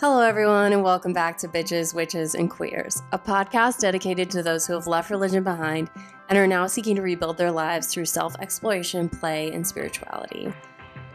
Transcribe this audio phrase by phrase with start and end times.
[0.00, 4.66] Hello, everyone, and welcome back to Bitches, Witches, and Queers, a podcast dedicated to those
[4.66, 5.90] who have left religion behind
[6.30, 10.50] and are now seeking to rebuild their lives through self exploration, play, and spirituality.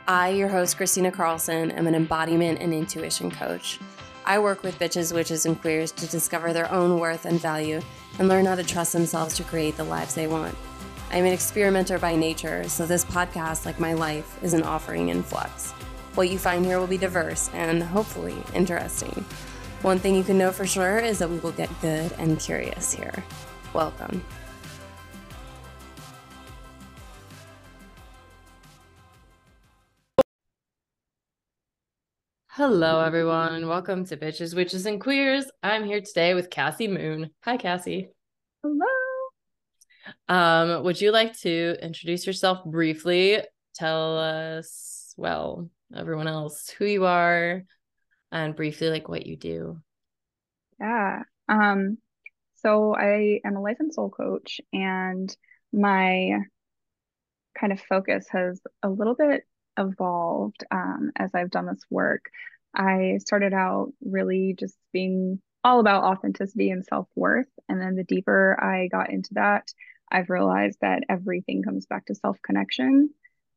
[0.08, 3.80] I, your host, Christina Carlson, am an embodiment and intuition coach.
[4.26, 7.82] I work with bitches, witches, and queers to discover their own worth and value
[8.20, 10.56] and learn how to trust themselves to create the lives they want.
[11.10, 15.24] I'm an experimenter by nature, so this podcast, like my life, is an offering in
[15.24, 15.74] flux.
[16.14, 19.24] What you find here will be diverse and hopefully interesting.
[19.82, 22.92] One thing you can know for sure is that we will get good and curious
[22.92, 23.24] here.
[23.74, 24.22] Welcome.
[32.50, 35.46] Hello, everyone, and welcome to Bitches, Witches, and Queers.
[35.64, 37.30] I'm here today with Cassie Moon.
[37.46, 38.10] Hi, Cassie.
[38.62, 38.86] Hello.
[40.28, 43.40] Um, would you like to introduce yourself briefly?
[43.74, 47.64] Tell us, well, everyone else who you are
[48.32, 49.78] and briefly like what you do.
[50.80, 51.24] Yeah.
[51.50, 51.98] Um,
[52.56, 55.36] so I am a life and soul coach and
[55.74, 56.40] my
[57.60, 59.44] kind of focus has a little bit
[59.78, 62.26] evolved um, as I've done this work.
[62.74, 67.50] I started out really just being all about authenticity and self worth.
[67.70, 69.68] And then the deeper I got into that,
[70.12, 73.12] I've realized that everything comes back to self connection.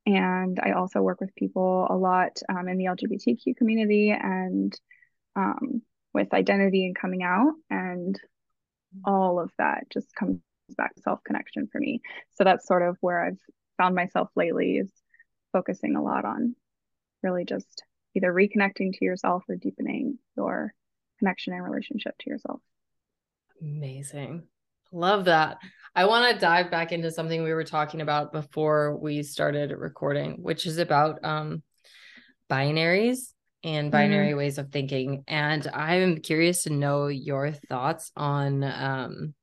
[0.06, 4.78] And I also work with people a lot um, in the LGBTQ community and
[5.34, 7.52] um, with identity and coming out.
[7.70, 8.18] And
[9.04, 10.40] all of that just comes
[10.76, 12.00] back to self connection for me.
[12.34, 13.38] So that's sort of where I've
[13.78, 14.90] found myself lately is
[15.52, 16.54] focusing a lot on
[17.22, 20.72] really just either reconnecting to yourself or deepening your
[21.18, 22.60] connection and relationship to yourself.
[23.60, 24.44] Amazing.
[24.92, 25.58] Love that.
[25.96, 30.42] I want to dive back into something we were talking about before we started recording,
[30.42, 31.62] which is about um,
[32.50, 34.36] binaries and binary mm.
[34.36, 35.22] ways of thinking.
[35.28, 39.34] And I'm curious to know your thoughts on um,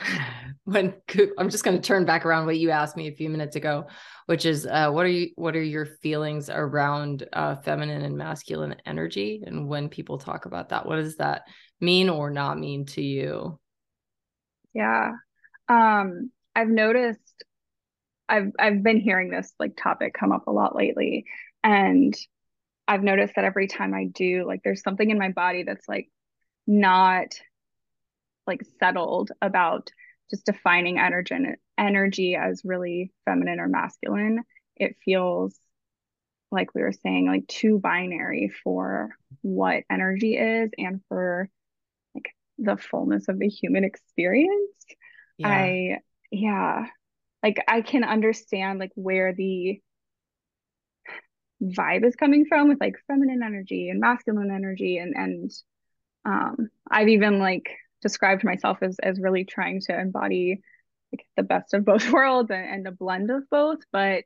[0.64, 0.94] when
[1.38, 3.86] I'm just going to turn back around what you asked me a few minutes ago,
[4.24, 8.76] which is uh, what are you what are your feelings around uh, feminine and masculine
[8.86, 11.42] energy, and when people talk about that, what does that
[11.80, 13.58] mean or not mean to you?
[14.74, 15.12] Yeah,
[15.68, 17.44] um, I've noticed
[18.28, 21.26] I've I've been hearing this like topic come up a lot lately,
[21.62, 22.14] and
[22.88, 26.10] I've noticed that every time I do, like, there's something in my body that's like
[26.66, 27.34] not
[28.46, 29.90] like settled about
[30.30, 31.36] just defining energy
[31.78, 34.42] energy as really feminine or masculine
[34.76, 35.58] it feels
[36.50, 39.10] like we were saying like too binary for
[39.42, 41.48] what energy is and for
[42.58, 44.84] the fullness of the human experience
[45.38, 45.48] yeah.
[45.48, 45.98] i
[46.30, 46.86] yeah
[47.42, 49.80] like i can understand like where the
[51.62, 55.50] vibe is coming from with like feminine energy and masculine energy and and
[56.24, 57.70] um i've even like
[58.02, 60.60] described myself as as really trying to embody
[61.12, 64.24] like the best of both worlds and, and a blend of both but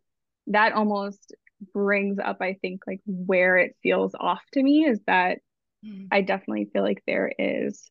[0.49, 1.35] that almost
[1.73, 5.39] brings up i think like where it feels off to me is that
[5.85, 6.07] mm.
[6.11, 7.89] i definitely feel like there is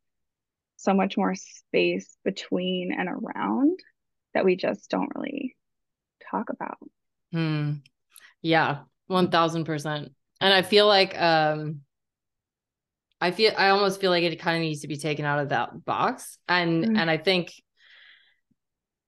[0.88, 3.78] so much more space between and around
[4.34, 5.58] that we just don't really
[6.32, 6.78] talk about
[7.34, 7.74] hmm.
[8.42, 10.10] yeah 1000%
[10.40, 11.82] and i feel like um
[13.20, 15.50] I feel I almost feel like it kind of needs to be taken out of
[15.50, 16.38] that box.
[16.48, 16.98] And mm.
[17.00, 17.52] and I think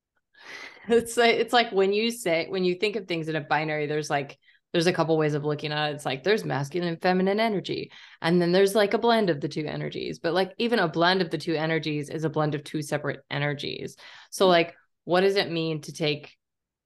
[0.88, 3.86] it's like it's like when you say when you think of things in a binary,
[3.86, 4.38] there's like
[4.72, 5.96] there's a couple ways of looking at it.
[5.96, 7.92] It's like there's masculine and feminine energy.
[8.22, 10.20] And then there's like a blend of the two energies.
[10.20, 13.22] But like even a blend of the two energies is a blend of two separate
[13.32, 13.98] energies.
[14.30, 14.50] So mm.
[14.50, 14.76] like
[15.06, 16.36] what does it mean to take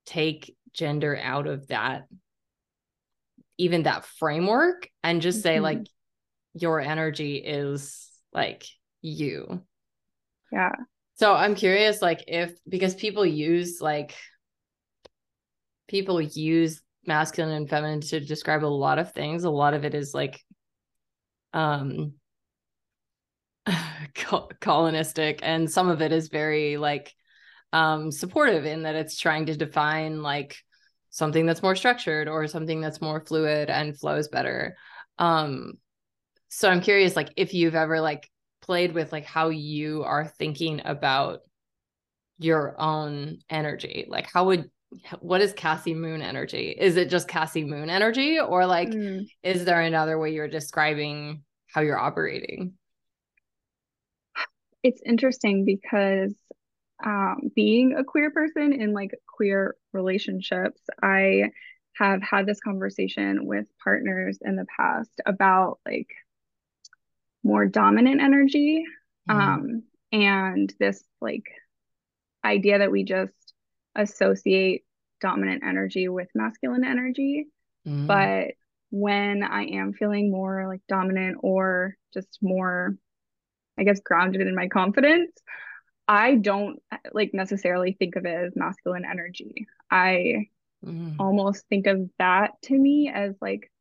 [0.05, 2.07] take gender out of that
[3.57, 5.63] even that framework and just say mm-hmm.
[5.63, 5.87] like
[6.53, 8.65] your energy is like
[9.01, 9.61] you.
[10.51, 10.71] Yeah.
[11.15, 14.15] So I'm curious, like, if because people use like
[15.87, 19.43] people use masculine and feminine to describe a lot of things.
[19.43, 20.41] A lot of it is like
[21.53, 22.13] um
[24.59, 27.13] colonistic and some of it is very like
[27.71, 30.57] um supportive in that it's trying to define like
[31.09, 34.75] something that's more structured or something that's more fluid and flows better
[35.19, 35.73] um
[36.49, 38.29] so i'm curious like if you've ever like
[38.61, 41.39] played with like how you are thinking about
[42.39, 44.69] your own energy like how would
[45.19, 49.25] what is cassie moon energy is it just cassie moon energy or like mm.
[49.43, 52.73] is there another way you're describing how you're operating
[54.83, 56.33] it's interesting because
[57.05, 61.43] um, being a queer person in like queer relationships i
[61.95, 66.09] have had this conversation with partners in the past about like
[67.43, 68.83] more dominant energy
[69.29, 69.39] mm-hmm.
[69.39, 71.45] um and this like
[72.45, 73.33] idea that we just
[73.95, 74.83] associate
[75.21, 77.47] dominant energy with masculine energy
[77.87, 78.07] mm-hmm.
[78.07, 78.55] but
[78.89, 82.95] when i am feeling more like dominant or just more
[83.77, 85.31] i guess grounded in my confidence
[86.07, 86.81] i don't
[87.13, 90.45] like necessarily think of it as masculine energy i
[90.85, 91.15] mm.
[91.19, 93.71] almost think of that to me as like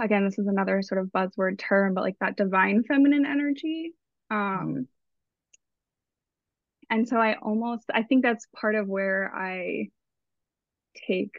[0.00, 3.92] again this is another sort of buzzword term but like that divine feminine energy
[4.30, 4.86] um
[6.90, 9.88] and so i almost i think that's part of where i
[11.06, 11.36] take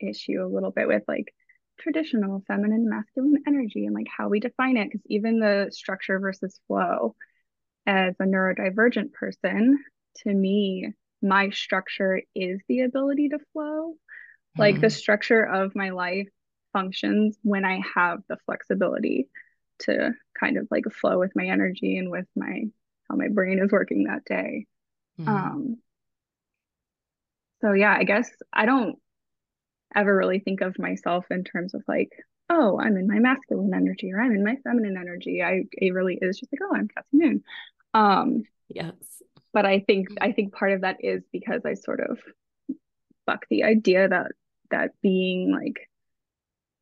[0.00, 1.34] issue a little bit with like
[1.78, 6.60] traditional feminine masculine energy and like how we define it because even the structure versus
[6.66, 7.14] flow
[7.86, 9.78] as a neurodivergent person
[10.16, 10.92] to me
[11.22, 13.94] my structure is the ability to flow.
[14.56, 14.60] Mm.
[14.60, 14.96] Like the mm-hmm.
[14.96, 16.28] structure of my life
[16.72, 19.28] functions when I have the flexibility
[19.80, 22.64] to kind of like flow with my energy and with my
[23.08, 24.66] how my brain is working that day.
[25.20, 25.28] Mm.
[25.28, 25.76] Um
[27.60, 28.98] so yeah, I guess I don't
[29.94, 32.10] ever really think of myself in terms of like,
[32.50, 35.42] oh, I'm in my masculine energy or I'm in my feminine energy.
[35.42, 37.42] I it really is just like, oh, I'm Cassie Moon.
[37.94, 38.94] Um yes
[39.52, 42.18] but I think I think part of that is because I sort of
[43.26, 44.32] buck the idea that
[44.70, 45.87] that being like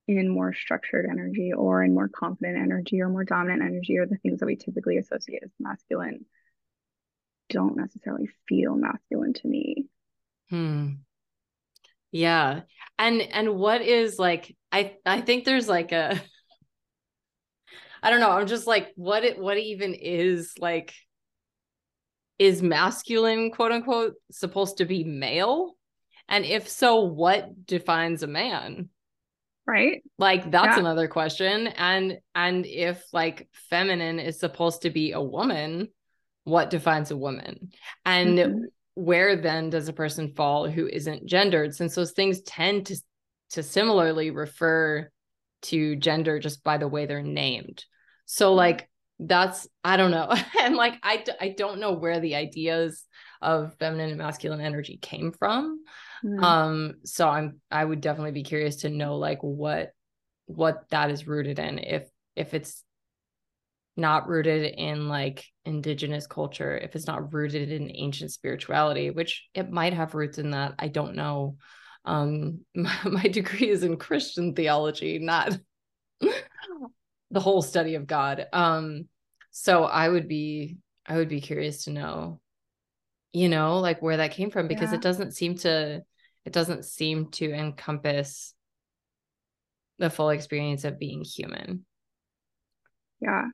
[0.09, 4.17] in more structured energy or in more confident energy or more dominant energy or the
[4.19, 6.25] things that we typically associate as masculine
[7.49, 9.87] don't necessarily feel masculine to me.
[10.51, 10.91] Hmm.
[12.13, 12.63] Yeah.
[12.99, 16.21] And and what is like I I think there's like a
[18.03, 20.95] I don't know, I'm just like what it what even is like
[22.39, 25.77] is masculine, quote unquote, supposed to be male?
[26.29, 28.91] And if so, what defines a man?
[29.67, 30.03] Right.
[30.19, 30.81] Like that's yeah.
[30.81, 31.67] another question.
[31.67, 35.89] And and if like feminine is supposed to be a woman,
[36.45, 37.71] what defines a woman?
[38.05, 38.59] And mm-hmm.
[38.95, 41.75] where then does a person fall who isn't gendered?
[41.75, 42.97] Since those things tend to
[43.51, 45.11] to similarly refer
[45.63, 47.85] to gender just by the way they're named.
[48.27, 48.89] So like
[49.19, 50.31] that's i don't know
[50.61, 53.05] and like I, I don't know where the ideas
[53.41, 55.81] of feminine and masculine energy came from
[56.25, 56.43] mm.
[56.43, 59.91] um so i'm i would definitely be curious to know like what
[60.47, 62.83] what that is rooted in if if it's
[63.97, 69.71] not rooted in like indigenous culture if it's not rooted in ancient spirituality which it
[69.71, 71.57] might have roots in that i don't know
[72.05, 75.57] um my, my degree is in christian theology not
[77.31, 78.47] the whole study of God.
[78.53, 79.09] Um,
[79.51, 82.41] so I would be I would be curious to know,
[83.37, 84.97] you know, like where that came from because yeah.
[84.97, 86.03] it doesn't seem to
[86.47, 88.55] it doesn't seem to encompass
[89.99, 91.85] the full experience of being human.
[93.21, 93.45] Yeah.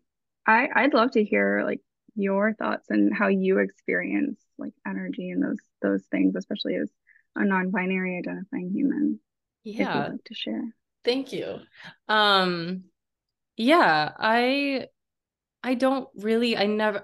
[0.47, 1.81] I I'd love to hear like
[2.15, 6.89] your thoughts and how you experience like energy and those those things, especially as
[7.35, 9.19] a non-binary identifying human.
[9.65, 10.11] Yeah.
[10.11, 10.63] like to share.
[11.05, 11.59] Thank you.
[12.09, 12.85] Um
[13.57, 14.87] yeah, I
[15.65, 17.03] I don't really I never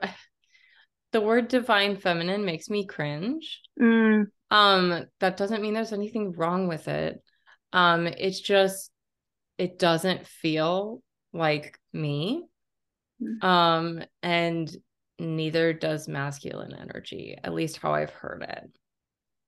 [1.12, 3.60] the word divine feminine makes me cringe.
[3.80, 4.26] Mm.
[4.50, 7.22] Um that doesn't mean there's anything wrong with it.
[7.72, 8.90] Um it's just
[9.56, 11.02] it doesn't feel
[11.32, 12.44] like me.
[13.22, 13.44] Mm.
[13.44, 14.74] Um and
[15.18, 18.70] neither does masculine energy, at least how I've heard it.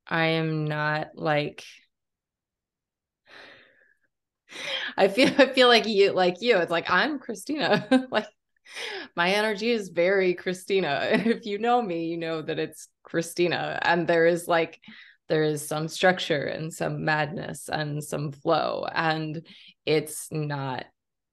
[0.07, 1.65] I am not like
[4.97, 6.59] I feel I feel like you like you.
[6.59, 8.09] It's like I'm Christina.
[8.11, 8.27] like
[9.17, 11.09] my energy is very Christina.
[11.13, 13.79] If you know me, you know that it's Christina.
[13.83, 14.81] And there is like
[15.29, 18.87] there is some structure and some madness and some flow.
[18.93, 19.47] And
[19.87, 20.87] it's not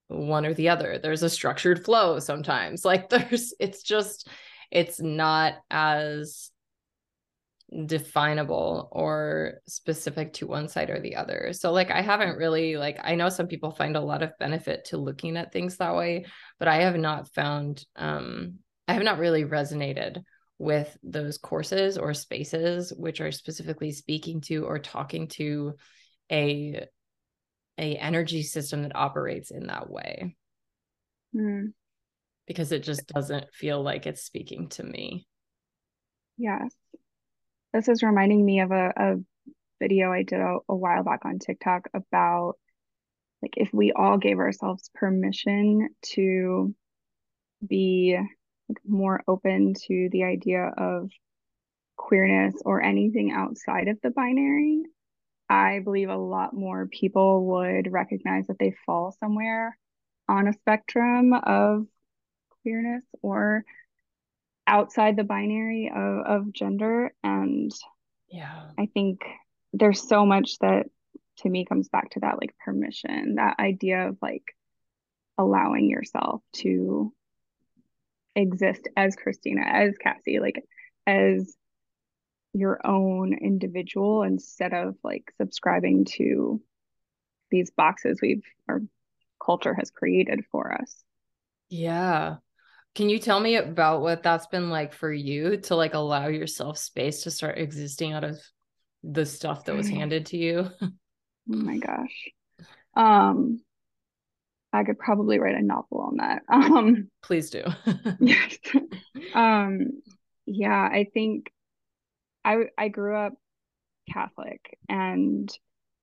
[0.08, 1.00] one or the other.
[1.00, 2.86] There's a structured flow sometimes.
[2.86, 4.30] Like there's it's just
[4.72, 6.52] it's not as
[7.86, 11.52] definable or specific to one side or the other.
[11.52, 14.86] So like I haven't really like I know some people find a lot of benefit
[14.86, 16.26] to looking at things that way,
[16.60, 20.24] but I have not found um I have not really resonated
[20.60, 25.76] with those courses or spaces which are specifically speaking to or talking to
[26.32, 26.86] a
[27.78, 30.36] a energy system that operates in that way.
[31.36, 31.74] Mm.
[32.48, 35.28] Because it just doesn't feel like it's speaking to me.
[36.38, 36.72] Yes.
[37.74, 39.16] This is reminding me of a, a
[39.80, 42.56] video I did a, a while back on TikTok about
[43.42, 46.74] like if we all gave ourselves permission to
[47.66, 48.18] be
[48.68, 51.12] like, more open to the idea of
[51.96, 54.84] queerness or anything outside of the binary
[55.50, 59.78] I believe a lot more people would recognize that they fall somewhere
[60.28, 61.88] on a spectrum of
[62.62, 63.64] queerness or
[64.68, 67.14] outside the binary of, of gender.
[67.24, 67.72] And
[68.30, 69.22] yeah, I think
[69.74, 70.88] there's so much that
[71.40, 74.44] to me comes back to that like permission, that idea of like
[75.38, 77.14] allowing yourself to
[78.36, 80.64] exist as Christina, as Cassie, like
[81.06, 81.56] as
[82.54, 86.62] your own individual instead of like subscribing to
[87.52, 88.82] these boxes we've our
[89.44, 91.04] culture has created for us.
[91.70, 92.38] Yeah.
[92.98, 96.80] Can you tell me about what that's been like for you to like allow yourself
[96.80, 98.40] space to start existing out of
[99.04, 100.68] the stuff that was handed to you?
[100.82, 100.90] oh
[101.46, 102.30] my gosh.
[102.96, 103.62] Um
[104.74, 106.42] I could probably write a novel on that.
[106.50, 107.66] Um please do.
[108.20, 108.58] yes.
[109.36, 110.02] Um
[110.48, 111.52] yeah, I think
[112.44, 113.34] I I grew up
[114.12, 115.56] Catholic and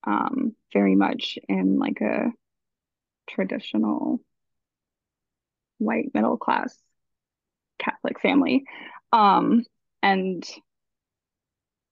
[0.06, 2.30] um very much in like a
[3.28, 4.20] traditional
[5.78, 6.83] white middle class
[7.78, 8.64] Catholic family.
[9.12, 9.64] Um,
[10.02, 10.44] and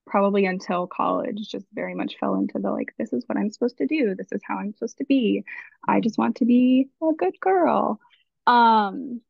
[0.06, 3.78] probably until college just very much fell into the like this is what I'm supposed
[3.78, 4.14] to do.
[4.14, 5.44] This is how I'm supposed to be.
[5.86, 7.98] I just want to be a good girl.
[8.46, 9.20] Um,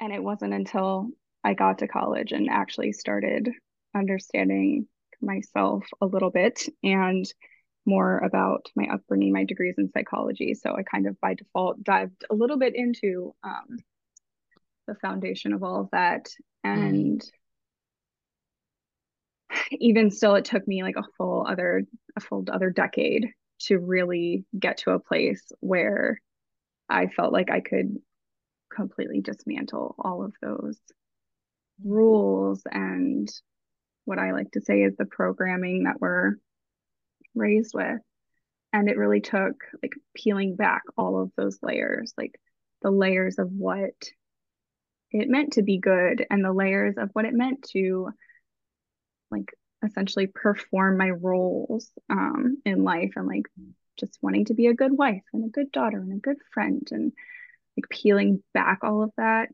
[0.00, 1.10] and it wasn't until
[1.44, 3.50] I got to college and actually started
[3.94, 4.88] understanding
[5.20, 7.24] myself a little bit and
[7.86, 10.54] more about my upbringing, my degrees in psychology.
[10.54, 13.78] So I kind of by default dived a little bit into um,
[14.90, 16.28] the foundation of all of that.
[16.64, 17.20] And
[19.52, 19.76] mm.
[19.80, 21.84] even still, it took me like a full other,
[22.16, 23.28] a full other decade
[23.60, 26.20] to really get to a place where
[26.88, 27.96] I felt like I could
[28.74, 30.78] completely dismantle all of those
[31.84, 33.28] rules and
[34.04, 36.34] what I like to say is the programming that we're
[37.34, 38.00] raised with.
[38.72, 42.34] And it really took like peeling back all of those layers, like
[42.82, 43.94] the layers of what
[45.12, 48.10] it meant to be good and the layers of what it meant to
[49.30, 49.52] like
[49.84, 53.46] essentially perform my roles um, in life and like
[53.98, 56.86] just wanting to be a good wife and a good daughter and a good friend
[56.90, 57.12] and
[57.76, 59.48] like peeling back all of that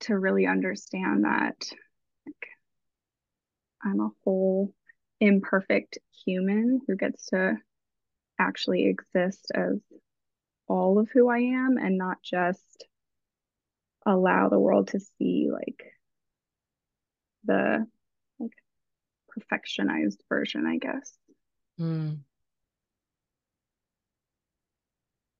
[0.00, 1.56] to really understand that
[2.26, 2.46] like
[3.82, 4.72] I'm a whole
[5.20, 7.56] imperfect human who gets to
[8.38, 9.78] actually exist as
[10.66, 12.86] all of who I am and not just
[14.06, 15.82] allow the world to see like
[17.44, 17.86] the
[18.38, 18.52] like
[19.38, 21.12] perfectionized version, I guess.
[21.78, 22.18] Mm.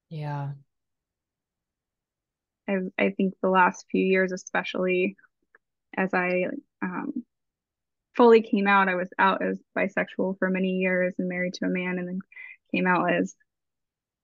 [0.08, 0.52] Yeah.
[2.68, 5.16] I I think the last few years, especially
[5.96, 6.46] as I
[6.82, 7.24] um,
[8.16, 11.68] fully came out, I was out as bisexual for many years and married to a
[11.68, 12.20] man, and then
[12.72, 13.34] came out as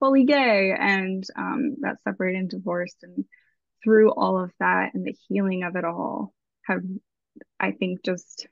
[0.00, 3.24] fully gay, and um, got separated and divorced, and
[3.86, 6.82] through all of that and the healing of it all have
[7.60, 8.48] i think just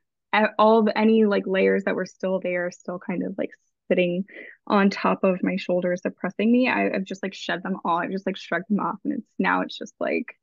[0.59, 3.51] all the any like layers that were still there still kind of like
[3.89, 4.25] sitting
[4.69, 7.99] on top of my shoulders oppressing me I, have just like shed them all.
[7.99, 10.39] I've just like shrugged them off and it's now it's just like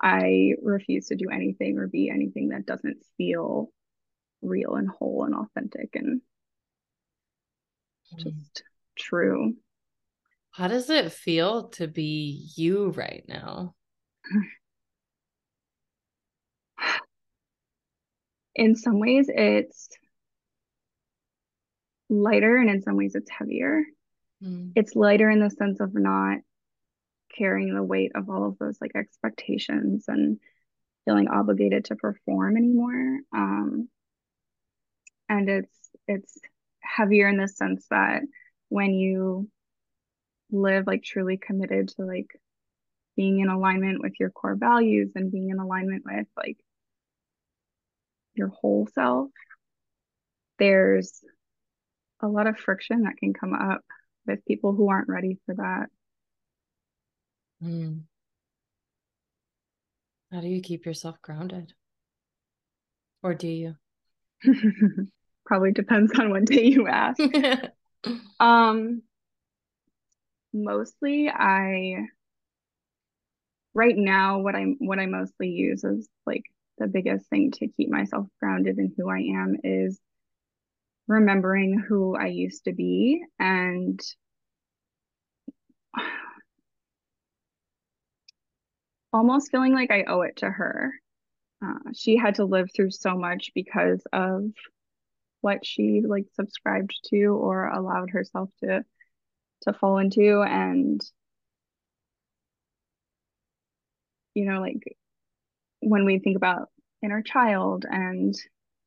[0.00, 3.70] i refuse to do anything or be anything that doesn't feel
[4.42, 6.22] real and whole and authentic and
[8.14, 8.18] mm.
[8.18, 8.62] just
[8.98, 9.54] true.
[10.52, 13.74] How does it feel to be you right now
[18.54, 19.88] in some ways it's
[22.08, 23.84] lighter and in some ways it's heavier.
[24.42, 24.72] Mm.
[24.76, 26.38] It's lighter in the sense of not
[27.36, 30.38] carrying the weight of all of those like expectations and
[31.04, 33.20] feeling obligated to perform anymore.
[33.32, 33.88] Um,
[35.28, 36.38] and it's it's
[36.80, 38.22] heavier in the sense that
[38.68, 39.48] when you
[40.50, 42.28] live like truly committed to like
[43.20, 46.56] being in alignment with your core values and being in alignment with like
[48.32, 49.28] your whole self,
[50.58, 51.22] there's
[52.22, 53.82] a lot of friction that can come up
[54.26, 55.88] with people who aren't ready for that.
[57.62, 58.04] Mm.
[60.32, 61.74] How do you keep yourself grounded?
[63.22, 63.76] Or do you?
[65.44, 67.20] Probably depends on what day you ask.
[68.40, 69.02] um
[70.54, 72.06] mostly I
[73.74, 76.42] right now what I'm what I mostly use is like
[76.78, 80.00] the biggest thing to keep myself grounded in who I am is
[81.06, 84.00] remembering who I used to be and
[89.12, 90.94] almost feeling like I owe it to her.
[91.62, 94.44] Uh, she had to live through so much because of
[95.42, 98.84] what she like subscribed to or allowed herself to
[99.62, 101.00] to fall into and
[104.40, 104.82] you know like
[105.80, 106.68] when we think about
[107.02, 108.34] inner child and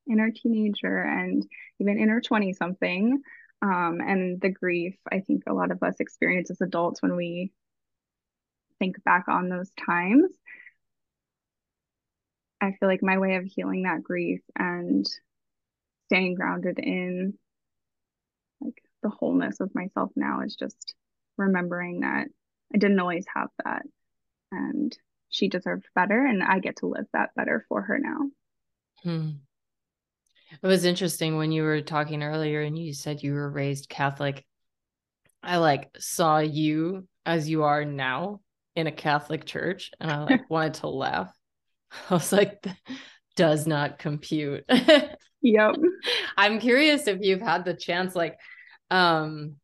[0.09, 1.45] inner teenager and
[1.79, 3.21] even inner 20 something
[3.61, 7.51] um, and the grief i think a lot of us experience as adults when we
[8.79, 10.29] think back on those times.
[12.59, 15.05] I feel like my way of healing that grief and
[16.07, 17.33] staying grounded in
[18.61, 20.95] like the wholeness of myself now is just
[21.37, 22.27] remembering that
[22.73, 23.81] i didn't always have that
[24.51, 24.97] and
[25.33, 28.29] she deserved better and I get to live that better for her now.
[29.01, 29.29] Hmm.
[30.61, 34.45] It was interesting when you were talking earlier and you said you were raised Catholic.
[35.41, 38.41] I like saw you as you are now
[38.75, 41.33] in a Catholic church and I like wanted to laugh.
[42.11, 42.63] I was like,
[43.35, 44.65] does not compute.
[45.41, 45.75] yep.
[46.37, 48.37] I'm curious if you've had the chance, like,
[48.91, 49.55] um,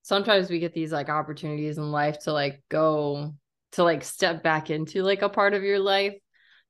[0.00, 3.34] sometimes we get these like opportunities in life to like go
[3.72, 6.14] to like step back into like a part of your life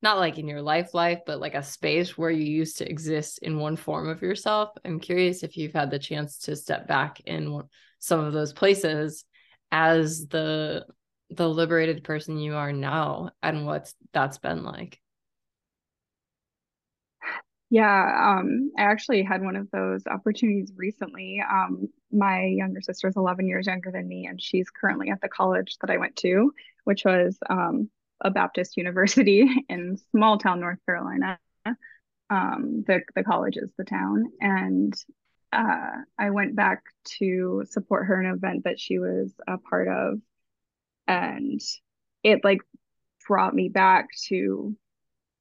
[0.02, 3.38] not like in your life life but like a space where you used to exist
[3.42, 4.70] in one form of yourself.
[4.84, 7.62] I'm curious if you've had the chance to step back in
[7.98, 9.24] some of those places
[9.70, 10.86] as the
[11.30, 14.98] the liberated person you are now and what that's been like.
[17.72, 21.40] Yeah, um, I actually had one of those opportunities recently.
[21.48, 25.28] Um, my younger sister is 11 years younger than me, and she's currently at the
[25.28, 26.52] college that I went to,
[26.84, 31.38] which was um, a Baptist university in small town North Carolina.
[32.30, 34.94] Um, the the college is the town, and
[35.52, 36.82] uh, I went back
[37.18, 40.20] to support her in an event that she was a part of,
[41.08, 41.60] and
[42.22, 42.60] it like
[43.26, 44.76] brought me back to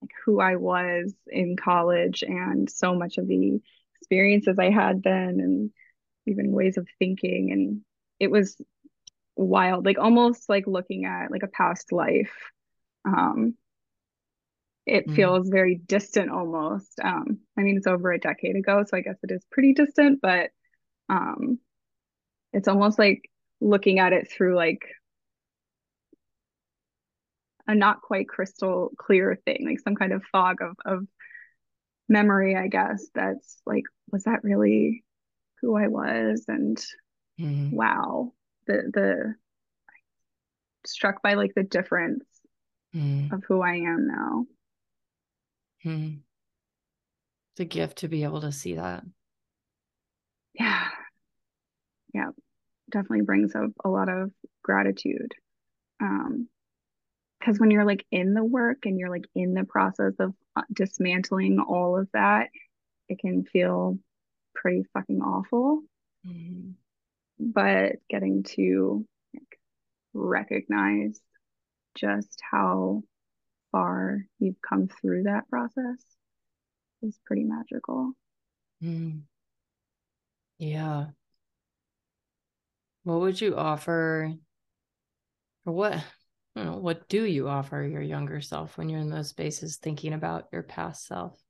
[0.02, 3.60] like who I was in college and so much of the
[3.96, 5.72] experiences I had then and
[6.26, 7.52] even ways of thinking.
[7.52, 7.82] And
[8.20, 8.60] it was
[9.46, 12.34] wild like almost like looking at like a past life
[13.06, 13.56] um
[14.86, 15.16] it mm.
[15.16, 19.18] feels very distant almost um i mean it's over a decade ago so i guess
[19.24, 20.50] it is pretty distant but
[21.10, 21.60] um
[22.54, 23.30] it's almost like
[23.62, 24.84] looking at it through like
[27.70, 31.08] a not quite crystal clear thing, like some kind of fog of of
[32.10, 35.04] memory, I guess, that's like, was that really
[35.62, 36.46] who I was?
[36.48, 36.78] And
[37.40, 37.76] mm-hmm.
[37.76, 38.34] wow,
[38.70, 39.36] the the
[40.86, 42.24] struck by like the difference
[42.96, 43.32] mm.
[43.34, 44.46] of who I am now.
[45.86, 46.20] Mm.
[47.52, 49.04] It's a gift to be able to see that.
[50.54, 50.88] Yeah.
[52.14, 52.30] Yeah.
[52.92, 54.32] Definitely brings up a lot of
[54.64, 55.34] gratitude.
[56.02, 56.48] Um,
[57.40, 60.64] because when you're like in the work and you're like in the process of uh,
[60.74, 62.50] dismantling all of that,
[63.08, 63.98] it can feel
[64.54, 65.82] pretty fucking awful.
[66.28, 66.72] Mm-hmm.
[67.40, 69.60] But getting to like,
[70.14, 71.20] recognize
[71.96, 73.04] just how
[73.72, 76.04] far you've come through that process
[77.02, 78.14] is pretty magical.
[78.84, 79.22] Mm.
[80.58, 81.08] Yeah.
[83.04, 84.34] What would you offer
[85.66, 86.04] or what
[86.56, 90.48] know, what do you offer your younger self when you're in those spaces thinking about
[90.52, 91.40] your past self?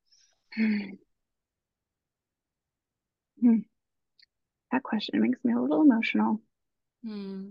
[3.40, 3.60] Hmm.
[4.72, 6.40] That question makes me a little emotional.
[7.04, 7.50] Hmm.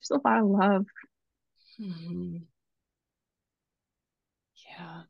[0.00, 0.86] There's a lot of love.
[1.76, 2.36] Hmm.
[4.68, 5.02] Yeah.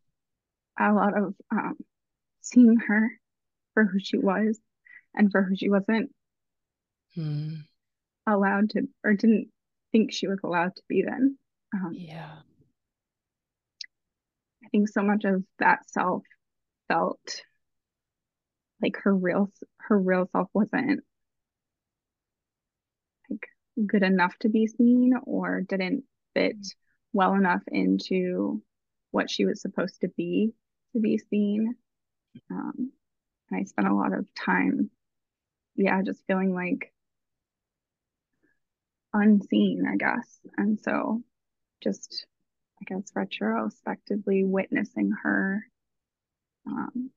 [0.78, 1.76] A lot of um,
[2.40, 3.10] seeing her
[3.74, 4.58] for who she was
[5.14, 6.10] and for who she wasn't
[7.14, 7.54] hmm.
[8.26, 9.48] allowed to or didn't
[9.92, 11.38] think she was allowed to be then.
[11.74, 12.36] Um, yeah.
[14.64, 16.24] I think so much of that self
[16.88, 17.42] felt
[18.82, 21.02] like her real her real self wasn't
[23.30, 23.46] like
[23.86, 26.56] good enough to be seen or didn't fit
[27.12, 28.62] well enough into
[29.10, 30.52] what she was supposed to be
[30.92, 31.74] to be seen.
[32.50, 32.92] Um,
[33.52, 34.90] I spent a lot of time,
[35.76, 36.92] yeah, just feeling like
[39.12, 40.38] unseen, I guess.
[40.56, 41.22] And so
[41.82, 42.26] just,
[42.80, 45.64] I guess, retrospectively witnessing her.
[46.66, 47.10] Um,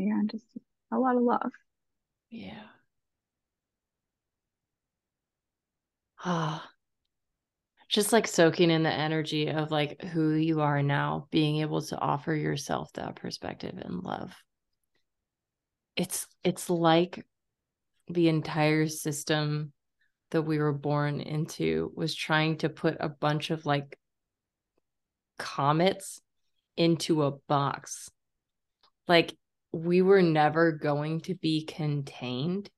[0.00, 0.46] yeah, just
[0.92, 1.52] a lot of love.
[2.30, 2.62] Yeah.
[6.24, 6.70] Ah.
[7.90, 11.98] just like soaking in the energy of like who you are now, being able to
[11.98, 14.32] offer yourself that perspective and love.
[15.96, 17.26] It's it's like
[18.08, 19.72] the entire system
[20.30, 23.98] that we were born into was trying to put a bunch of like
[25.36, 26.20] comets
[26.76, 28.08] into a box.
[29.08, 29.36] Like
[29.72, 32.70] we were never going to be contained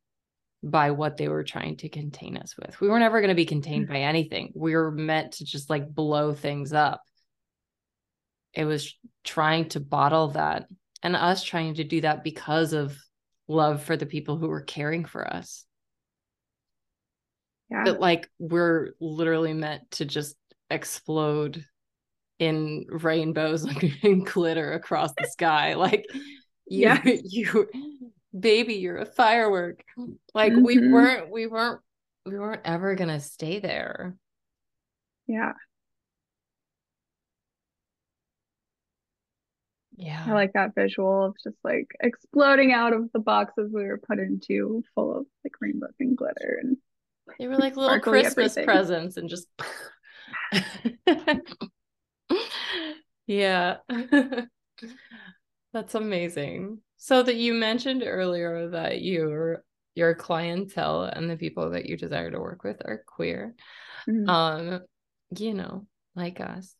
[0.63, 2.81] by what they were trying to contain us with.
[2.81, 4.53] We were never going to be contained by anything.
[4.55, 7.03] We were meant to just like blow things up.
[8.55, 10.67] It was trying to bottle that
[11.03, 12.97] and us trying to do that because of
[13.49, 15.65] love for the people who were caring for us.
[17.71, 17.85] Yeah.
[17.85, 20.37] But like we're literally meant to just
[20.71, 21.65] explode
[22.39, 23.65] in rainbows
[24.03, 25.75] and glitter across the sky.
[25.75, 26.07] Like
[26.67, 27.03] you, Yeah.
[27.25, 27.69] you,
[28.39, 29.85] baby, you're a firework.
[30.35, 30.91] Like we Mhm.
[30.93, 31.81] weren't, we weren't,
[32.27, 34.17] we weren't ever gonna stay there.
[35.27, 35.53] Yeah.
[39.97, 40.25] Yeah.
[40.27, 44.19] I like that visual of just like exploding out of the boxes we were put
[44.19, 46.77] into full of like rainbows and glitter and
[47.39, 48.65] They were like little Christmas everything.
[48.65, 49.47] presents and just
[53.27, 53.77] Yeah.
[55.73, 56.81] That's amazing.
[56.99, 62.31] So that you mentioned earlier that your your clientele and the people that you desire
[62.31, 63.55] to work with are queer.
[64.09, 64.29] Mhm.
[64.29, 64.81] Um,
[65.37, 66.75] you know, like us.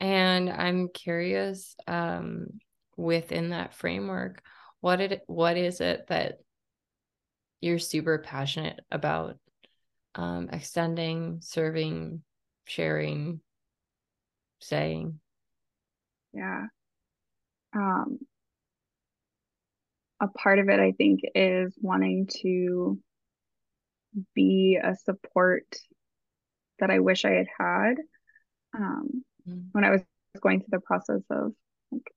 [0.00, 2.60] And I'm curious um
[2.96, 4.42] within that framework,
[4.80, 6.38] what it what is it that
[7.60, 9.36] you're super passionate about
[10.14, 12.22] um extending, serving,
[12.66, 13.40] sharing,
[14.60, 15.20] saying?
[16.32, 16.66] Yeah.
[17.74, 18.18] Um,
[20.20, 22.98] a part of it, I think, is wanting to
[24.34, 25.64] be a support
[26.78, 27.96] that I wish I had had
[28.76, 29.68] um, Mm.
[29.72, 30.02] when I was
[30.42, 31.52] going through the process of
[31.90, 32.12] like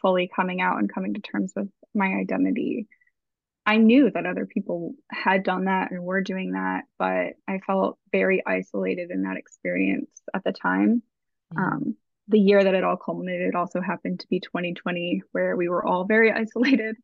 [0.00, 2.88] fully coming out and coming to terms with my identity.
[3.66, 7.98] I knew that other people had done that and were doing that, but I felt
[8.12, 11.02] very isolated in that experience at the time.
[11.54, 11.58] Mm.
[11.58, 11.96] Um,
[12.28, 16.04] the year that it all culminated also happened to be 2020, where we were all
[16.04, 16.96] very isolated.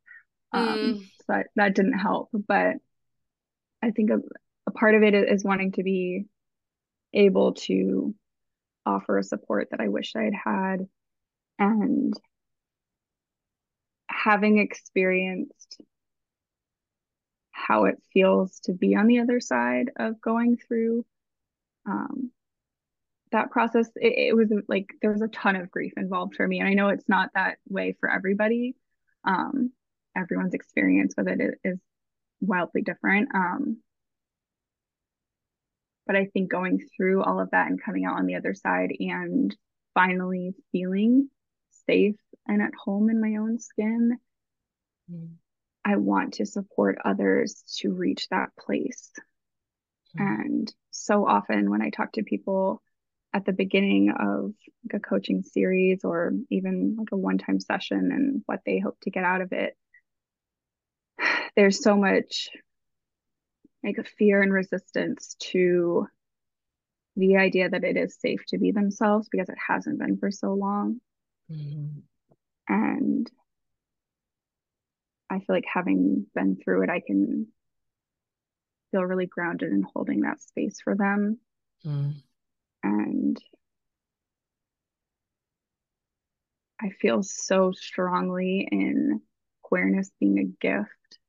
[0.53, 0.97] Um, Mm.
[1.19, 2.29] so that, that didn't help.
[2.33, 2.77] But
[3.81, 4.19] I think a,
[4.67, 6.25] a part of it is wanting to be
[7.13, 8.15] able to
[8.85, 10.87] offer a support that I wish I had had
[11.59, 12.13] and
[14.09, 15.81] having experienced
[17.51, 21.05] how it feels to be on the other side of going through
[21.85, 22.31] um,
[23.31, 26.59] that process it, it was like there was a ton of grief involved for me
[26.59, 28.75] and i know it's not that way for everybody
[29.23, 29.71] um,
[30.15, 31.79] everyone's experience with it is,
[32.41, 33.77] wildly different um,
[36.07, 38.91] but i think going through all of that and coming out on the other side
[38.99, 39.55] and
[39.93, 41.29] finally feeling
[41.85, 42.15] safe
[42.47, 44.17] and at home in my own skin
[45.11, 45.35] Mm.
[45.85, 49.11] i want to support others to reach that place
[50.17, 50.27] Mm.
[50.27, 52.81] and so often when I talk to people
[53.33, 58.43] at the beginning of like a coaching series or even like a one-time session and
[58.45, 59.75] what they hope to get out of it,
[61.55, 62.49] there's so much
[63.83, 66.07] like a fear and resistance to
[67.15, 70.53] the idea that it is safe to be themselves because it hasn't been for so
[70.53, 71.01] long.
[71.49, 72.03] Mhm.
[72.67, 73.29] And
[75.29, 77.47] I feel like having been through it, I can
[78.91, 81.39] feel really grounded in holding that space for them.
[81.85, 82.13] Mm.
[82.83, 83.43] and
[86.79, 89.21] I feel so strongly in
[89.71, 91.19] queerness being a gift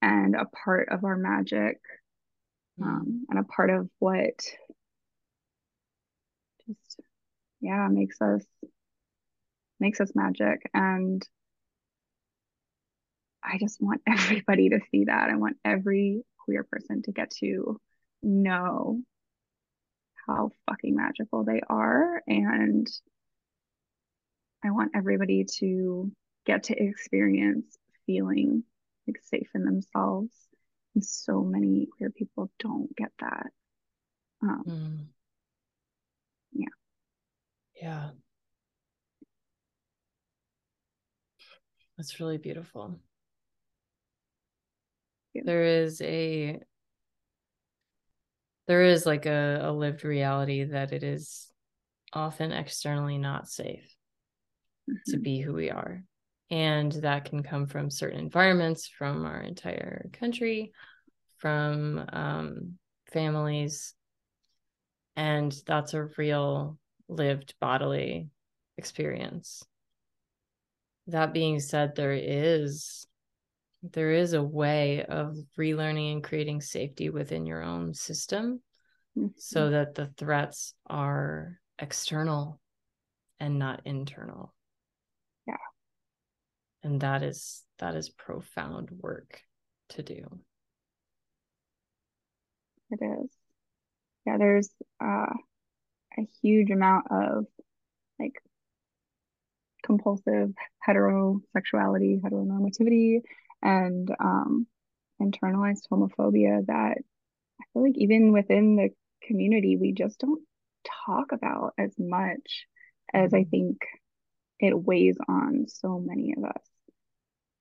[0.00, 1.78] and a part of our magic
[2.80, 2.84] Mm.
[2.86, 4.34] um, and a part of what
[6.66, 7.00] just
[7.60, 8.44] yeah makes us
[9.78, 11.26] makes us magic and
[13.42, 15.28] I just want everybody to see that.
[15.30, 17.78] I want every queer person to get to
[18.22, 19.00] know
[20.26, 22.86] how fucking magical they are and
[24.64, 26.10] I want everybody to
[26.46, 27.76] get to experience
[28.06, 28.64] feeling
[29.06, 30.32] like safe in themselves.
[30.94, 33.46] And so many queer people don't get that.
[34.42, 35.06] Um, Mm.
[36.52, 36.68] Yeah.
[37.80, 38.10] Yeah.
[41.96, 42.98] That's really beautiful.
[45.32, 45.42] Yeah.
[45.44, 46.60] There is a
[48.66, 51.50] there is like a, a lived reality that it is
[52.12, 53.94] often externally not safe
[55.06, 55.22] to mhm.
[55.22, 56.02] be who we are.
[56.54, 60.70] And that can come from certain environments, from our entire country,
[61.38, 62.78] from um,
[63.10, 63.92] families.
[65.16, 68.28] And that's a real lived bodily
[68.78, 69.64] experience.
[71.08, 73.04] That being said, there is
[73.82, 78.62] there is a way of relearning and creating safety within your own system
[79.36, 79.70] so Mhm.
[79.72, 82.60] that the threats are external
[83.40, 84.53] and not internal.
[86.84, 89.40] And that is that is profound work
[89.90, 90.22] to do.
[92.90, 93.30] It is.
[94.26, 94.70] Yeah there's
[95.02, 95.32] uh,
[96.18, 97.46] a huge amount of
[98.18, 98.34] like
[99.82, 100.50] compulsive
[100.86, 103.20] heterosexuality heteronormativity
[103.62, 104.66] and um,
[105.20, 106.96] internalized homophobia that
[107.60, 108.88] i feel like even within the
[109.26, 110.42] community we just don't
[111.06, 112.66] talk about as much
[113.12, 113.50] as i mm-hmm.
[113.50, 113.76] think
[114.58, 116.73] it weighs on so many of us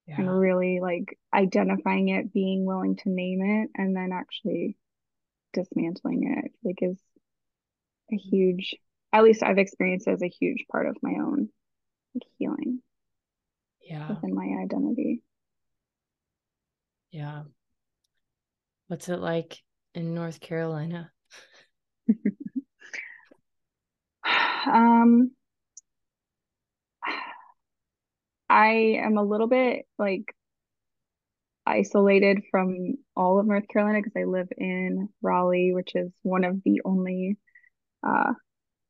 [0.07, 0.15] yeah.
[0.17, 4.77] and really like identifying it, being willing to name it, and then actually
[5.53, 6.97] dismantling it, like is
[8.11, 8.75] a huge,
[9.11, 11.49] at least I've experienced as a huge part of my own
[12.13, 12.81] like, healing.
[13.81, 14.09] Yeah.
[14.09, 15.23] Within my identity.
[17.11, 17.43] Yeah.
[18.87, 19.59] What's it like
[19.93, 21.11] in North Carolina?
[24.65, 25.31] um
[28.49, 30.33] I am a little bit like
[31.65, 36.61] isolated from all of North Carolina because I live in Raleigh, which is one of
[36.63, 37.37] the only
[38.05, 38.33] uh,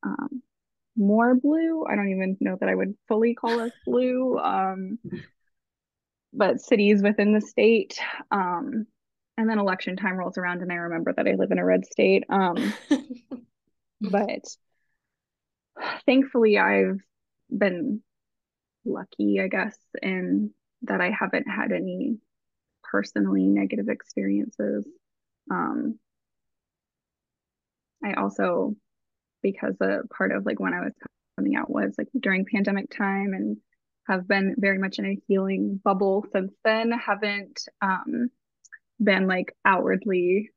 [0.02, 0.42] um,
[0.96, 1.84] more blue.
[1.88, 4.98] I don't even know that I would fully call us blue, um,
[6.32, 7.98] but cities within the state.
[8.30, 8.86] Um,
[9.36, 11.84] and then election time rolls around, and I remember that I live in a red
[11.86, 12.24] state.
[12.28, 12.72] Um,
[14.00, 14.44] but
[16.06, 17.00] thankfully, I've
[17.50, 18.00] been
[18.84, 22.18] lucky, I guess, in that I haven't had any
[22.82, 24.86] personally negative experiences.
[25.50, 25.98] Um,
[28.04, 28.76] I also,
[29.42, 30.92] because a part of like when I was
[31.36, 33.56] coming out was like during pandemic time and
[34.06, 38.28] have been very much in a healing bubble since then, haven't um,
[39.02, 40.50] been like outwardly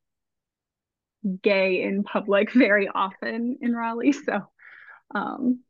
[1.42, 4.12] gay in public very often in Raleigh.
[4.12, 4.42] So
[5.14, 5.62] um,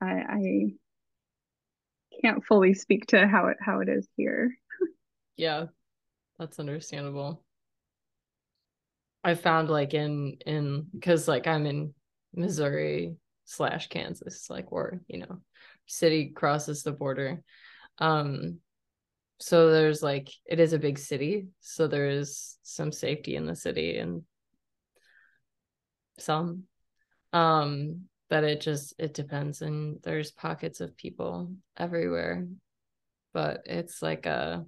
[0.00, 0.72] I, I
[2.22, 4.54] can't fully speak to how it how it is here.
[5.36, 5.66] yeah,
[6.38, 7.44] that's understandable.
[9.22, 11.94] I found like in in because like I'm in
[12.34, 15.40] Missouri slash Kansas, like where you know,
[15.86, 17.42] city crosses the border.
[17.98, 18.60] Um,
[19.38, 23.56] so there's like it is a big city, so there is some safety in the
[23.56, 24.22] city and
[26.18, 26.64] some
[27.32, 32.46] um but it just it depends and there's pockets of people everywhere.
[33.34, 34.64] But it's like a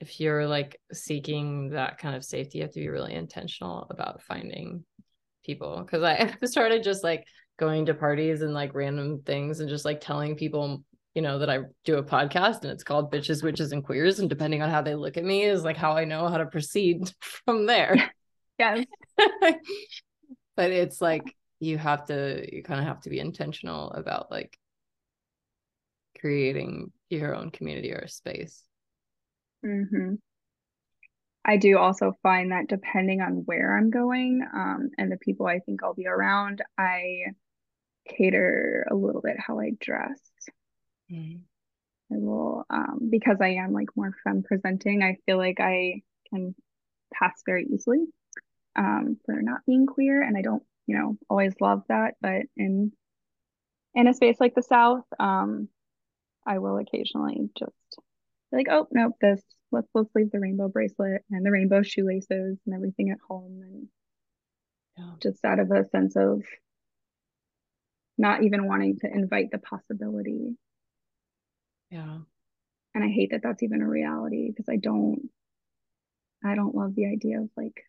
[0.00, 4.22] if you're like seeking that kind of safety you have to be really intentional about
[4.22, 4.84] finding
[5.44, 5.82] people.
[5.82, 7.24] Because i started just like
[7.58, 10.82] going to parties and like random things and just like telling people
[11.14, 14.30] you know that i do a podcast and it's called bitches witches and queers and
[14.30, 17.12] depending on how they look at me is like how i know how to proceed
[17.44, 18.10] from there.
[18.58, 18.84] Yes.
[20.56, 21.24] But it's like
[21.62, 24.58] you have to you kind of have to be intentional about like
[26.20, 28.64] creating your own community or space
[29.64, 30.14] mm-hmm.
[31.44, 35.60] i do also find that depending on where i'm going um, and the people i
[35.60, 37.22] think i'll be around i
[38.08, 40.18] cater a little bit how i dress
[41.12, 41.38] mm-hmm.
[42.12, 46.56] i will um, because i am like more femme presenting i feel like i can
[47.14, 48.04] pass very easily
[48.74, 52.14] um, for not being queer and i don't you know, always love that.
[52.20, 52.92] But in
[53.94, 55.68] in a space like the South, um,
[56.46, 57.72] I will occasionally just
[58.50, 62.58] be like, oh nope, this let's let's leave the rainbow bracelet and the rainbow shoelaces
[62.66, 63.88] and everything at home and
[64.96, 65.12] yeah.
[65.22, 66.42] just out of a sense of
[68.18, 70.56] not even wanting to invite the possibility.
[71.90, 72.18] Yeah.
[72.94, 75.30] And I hate that that's even a reality because I don't
[76.44, 77.84] I don't love the idea of like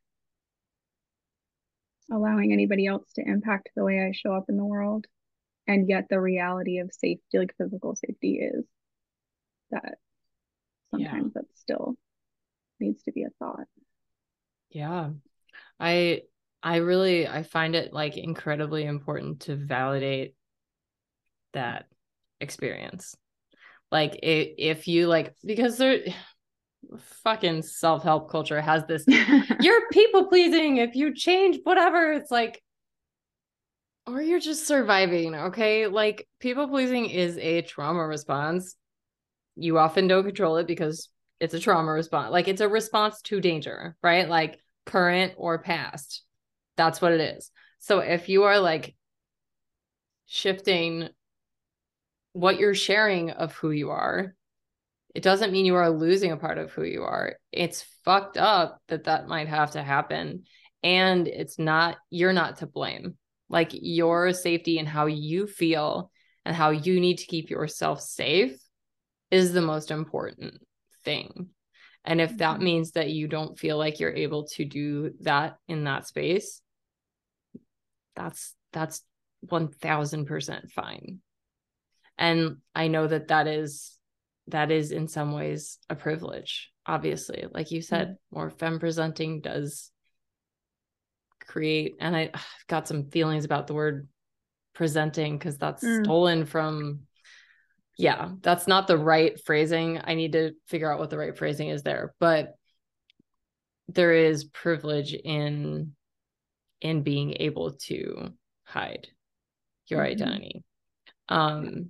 [2.11, 5.05] allowing anybody else to impact the way I show up in the world.
[5.67, 8.65] And yet the reality of safety, like physical safety, is
[9.71, 9.95] that
[10.91, 11.41] sometimes yeah.
[11.41, 11.95] that still
[12.79, 13.67] needs to be a thought.
[14.69, 15.11] Yeah.
[15.79, 16.21] I
[16.61, 20.35] I really I find it like incredibly important to validate
[21.53, 21.85] that
[22.39, 23.15] experience.
[23.91, 25.99] Like if, if you like because there
[27.23, 29.05] fucking self-help culture has this
[29.59, 32.61] you're people pleasing if you change whatever it's like
[34.05, 35.87] or you're just surviving okay?
[35.87, 38.75] Like people pleasing is a trauma response.
[39.55, 43.39] You often don't control it because it's a trauma response like it's a response to
[43.39, 44.27] danger right?
[44.27, 46.23] Like current or past.
[46.75, 47.51] That's what it is.
[47.79, 48.95] So if you are like
[50.25, 51.09] shifting
[52.33, 54.35] what you're sharing of who you are
[55.13, 57.35] it doesn't mean you are losing a part of who you are.
[57.51, 60.43] It's fucked up that that might have to happen.
[60.81, 63.17] And it's not, you're not to blame.
[63.47, 66.11] Like your safety and how you feel
[66.45, 68.57] and how you need to keep yourself safe
[69.29, 70.55] is the most important
[71.05, 71.49] thing.
[72.03, 72.63] And if that Mhm.
[72.63, 76.61] means that you don't feel like you're able to do that in that space,
[78.15, 79.03] that's that's
[79.41, 81.21] 1000% fine.
[82.17, 83.97] And I know that that is
[84.47, 87.45] that is in some ways a privilege, obviously.
[87.51, 89.91] Like you said, more femme presenting does
[91.45, 94.07] create and I, I've got some feelings about the word
[94.73, 96.03] presenting because that's Mm.
[96.03, 97.01] stolen from
[97.97, 101.67] yeah that's not the right phrasing i need to figure out what the right phrasing
[101.69, 102.55] is there but
[103.89, 105.93] there is privilege in
[106.81, 109.07] in being able to hide
[109.87, 110.11] your Mhm.
[110.11, 110.63] identity
[111.29, 111.89] um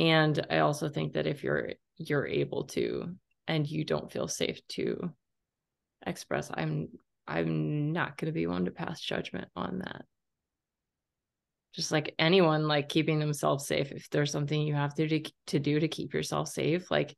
[0.00, 3.14] and i also think that if you're you're able to
[3.46, 5.10] and you don't feel safe to
[6.06, 6.88] express i'm
[7.30, 10.04] i'm not going to be one to pass judgment on that.
[11.72, 15.58] Just like anyone like keeping themselves safe if there's something you have to do to
[15.60, 17.16] do to keep yourself safe like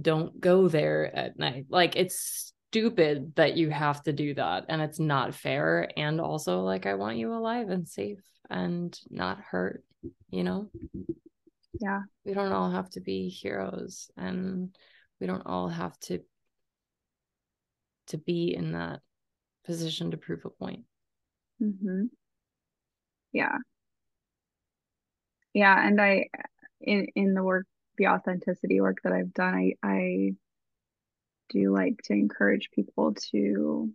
[0.00, 1.66] don't go there at night.
[1.68, 5.90] Like it's stupid that you have to do that and it's not fair.
[5.96, 9.84] And also like i want you alive and safe and not hurt
[10.30, 10.70] you know
[11.78, 12.00] Yeah.
[12.24, 14.74] we don't all have to be heroes and
[15.20, 16.20] we don't all have to
[18.08, 19.00] to be in that
[19.64, 20.84] position to prove a point
[21.62, 22.06] mm-hmm.
[23.32, 23.58] Yeah.
[25.54, 26.28] Yeah, and I
[26.80, 30.34] in in the work, the authenticity work that I've done, I I
[31.50, 33.92] do like to encourage people to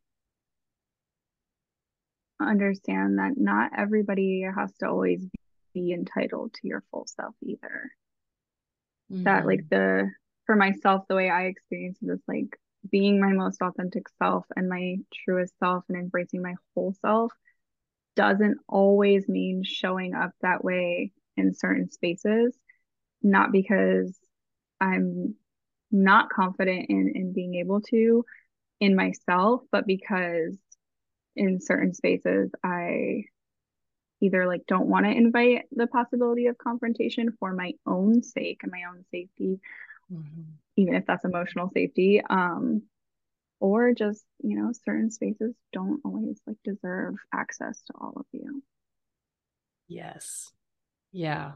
[2.41, 5.25] understand that not everybody has to always
[5.75, 7.91] be entitled to your full self either.
[9.23, 9.69] That like Mhm.
[9.69, 10.11] the
[10.45, 12.57] for myself, the way I experience this, like
[12.91, 17.33] being my most authentic self and my truest self and embracing my whole self
[18.15, 22.57] doesn't always mean showing up that way in certain spaces,
[23.23, 24.17] not because
[24.81, 25.35] I'm
[25.91, 28.25] not confident in in being able to
[28.81, 30.57] in myself, but because
[31.35, 33.25] in certain spaces I
[34.25, 38.71] either like don't want to invite the possibility of confrontation for my own sake and
[38.71, 39.59] my own safety,
[40.11, 40.45] Mhm.
[40.75, 42.21] even if that's emotional safety.
[42.21, 42.83] Um,
[43.59, 48.61] or just, you know, certain spaces don't always like deserve access to all of you.
[49.87, 50.51] Yes.
[51.11, 51.53] Yeah.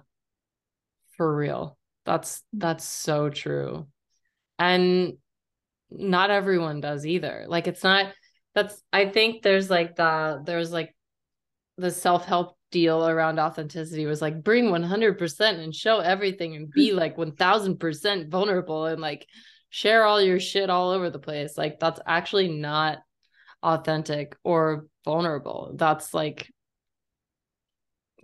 [1.17, 1.77] For real.
[2.05, 3.88] That's that's so true.
[4.58, 5.17] And
[5.91, 7.45] not everyone does either.
[7.47, 8.13] Like it's not
[8.55, 10.95] that's I think there's like the there's like
[11.77, 17.17] the self-help deal around authenticity was like bring 100% and show everything and be like
[17.17, 19.27] 1000% vulnerable and like
[19.69, 21.58] share all your shit all over the place.
[21.58, 22.99] Like that's actually not
[23.63, 25.73] authentic or vulnerable.
[25.75, 26.51] That's like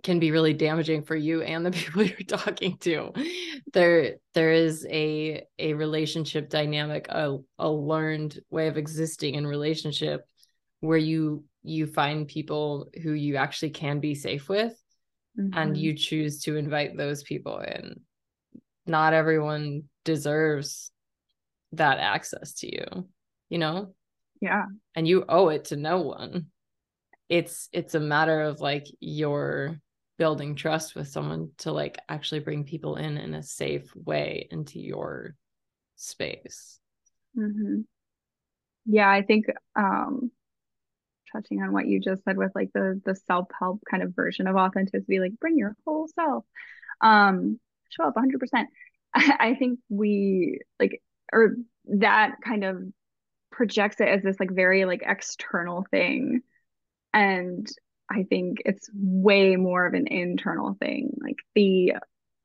[0.02, 3.12] can be really damaging for you and the people you're talking to
[3.72, 10.24] there there is a a relationship dynamic a, a learned way of existing in relationship
[10.78, 14.74] where you you find people who you actually can be safe with
[15.52, 15.80] and Mhm.
[15.80, 18.00] you choose to invite those people in.
[18.86, 20.90] Not everyone deserves
[21.72, 23.08] that access to you
[23.48, 23.94] you know?
[24.40, 24.66] Yeah.
[24.94, 26.46] and you owe it to no one.
[27.28, 29.80] It's it's a matter of like your
[30.18, 34.80] building trust with someone to like actually bring people in in a safe way into
[34.80, 35.34] your
[35.96, 36.78] space.
[37.34, 37.82] Hmm
[38.86, 40.30] Yeah, I think um
[41.32, 44.56] touching on what you just said with like the the self-help kind of version of
[44.56, 46.44] authenticity, like bring your whole self.
[47.00, 47.60] Um,
[47.90, 48.66] show up 100%.
[49.14, 52.82] I, I think we like or that kind of
[53.50, 56.42] projects it as this like very like external thing.
[57.12, 57.66] And
[58.10, 61.16] I think it's way more of an internal thing.
[61.20, 61.94] Like the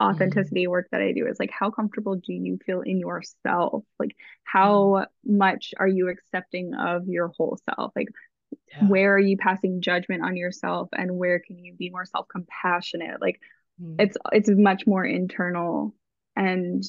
[0.02, 3.84] authenticity work that I do is like how comfortable do you feel in yourself?
[4.00, 7.92] Like how much are you accepting of your whole self?
[7.96, 8.08] Like
[8.70, 8.88] yeah.
[8.88, 13.22] where are you passing judgment on yourself and where can you be more self-compassionate?
[13.22, 13.40] Like
[13.82, 13.96] Mm.
[14.00, 15.96] it's it's much more internal
[16.36, 16.84] and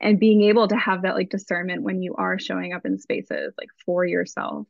[0.00, 3.54] and being able to have that like discernment when you are showing up in spaces
[3.58, 4.66] like for yourself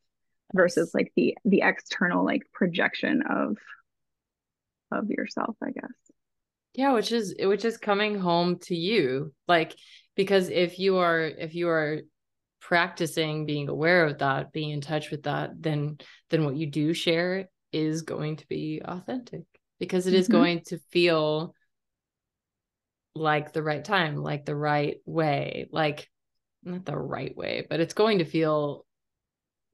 [0.53, 3.57] versus like the the external like projection of
[4.91, 5.91] of yourself i guess
[6.75, 9.75] yeah which is which is coming home to you like
[10.16, 12.01] because if you are if you are
[12.61, 15.99] practicing being aware of that being in touch with that then
[16.29, 19.43] then what you do share is going to be authentic
[19.79, 20.33] because it is Mhm.
[20.33, 21.55] going to feel
[23.15, 26.09] like the right time like the right way like
[26.63, 28.85] not the right way but it's going to feel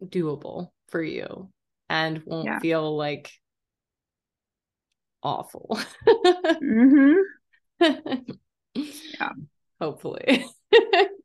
[0.04, 1.50] doable for you
[1.88, 2.60] and won't Yeah.
[2.60, 3.30] feel like
[5.22, 5.78] awful
[6.60, 7.14] hmm
[8.74, 9.32] yeah
[9.80, 10.44] hopefully.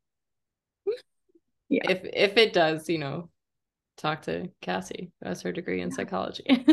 [1.72, 1.90] Yeah.
[1.90, 3.30] If if it does, you know,
[3.96, 5.96] talk to Cassie, who has her degree in Yeah.
[5.96, 6.44] psychology.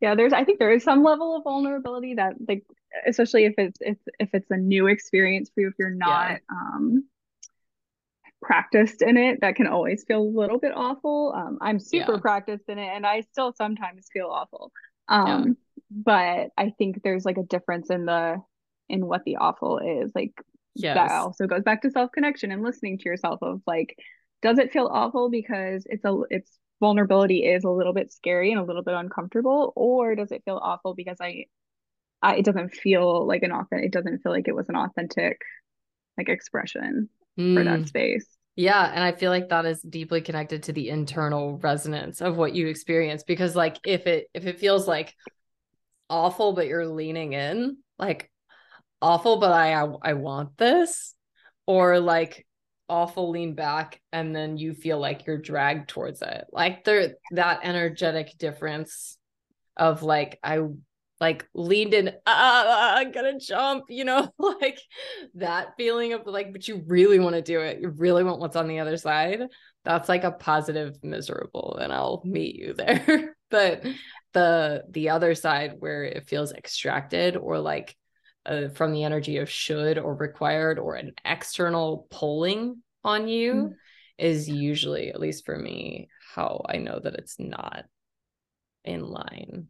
[0.00, 2.64] yeah there's i think there is some level of vulnerability that like
[3.06, 7.04] especially if it's if, if it's a new experience for you if you're not um
[8.42, 12.20] practiced in it that can always feel a little bit awful um i'm super Yeah.
[12.20, 14.72] practiced in it and i still sometimes feel awful
[15.08, 15.34] Yeah.
[15.34, 15.56] um
[15.90, 18.40] but i think there's like a difference in the
[18.88, 20.32] in what the awful is like
[20.92, 21.12] that yes.
[21.12, 23.96] also goes back to self connection and listening to yourself of like
[24.42, 28.60] does it feel awful because it's a it's vulnerability is a little bit scary and
[28.60, 31.44] a little bit uncomfortable or does it feel awful because i,
[32.22, 35.40] I it doesn't feel like an authentic it doesn't feel like it was an authentic
[36.18, 37.10] like expression
[37.54, 38.26] for Mm, that space?
[38.56, 42.54] Yeah, and I feel like that is deeply connected to the internal resonance of what
[42.54, 45.14] you experience because like if it if it feels like
[46.10, 48.30] awful but you're leaning in, like
[49.02, 49.72] awful but I
[50.02, 51.14] I, want this.
[51.66, 52.46] Or like
[52.88, 56.46] awful lean back and then you feel like you're dragged towards it.
[56.52, 59.16] Like there that energetic difference
[59.76, 60.60] of like I
[61.20, 64.80] like leaned in ah, ah, ah, ah i'm gonna jump you know like
[65.34, 67.80] that feeling of like but you really want to do it.
[67.80, 69.42] You really want what's on the other side.
[69.84, 73.36] That's like a positive miserable and i'll meet you there.
[73.50, 73.84] But
[74.32, 77.96] the the other side where it feels extracted or like
[78.50, 83.74] uh, from the energy of should or required or an external pulling on you Mm.
[84.18, 87.84] is usually at least for me how i know that it's not
[88.84, 89.68] in line